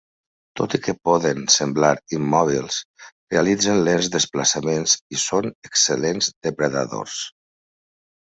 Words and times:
Tot 0.59 0.75
i 0.75 0.77
que 0.85 0.93
poden 1.09 1.43
semblar 1.55 1.91
immòbils, 2.17 2.77
realitzen 3.35 3.83
lents 3.89 4.09
desplaçaments 4.17 4.97
i 5.17 5.21
són 5.27 5.51
excel·lents 5.71 6.33
depredadors. 6.49 7.21